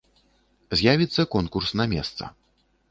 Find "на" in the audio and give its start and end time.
1.83-1.91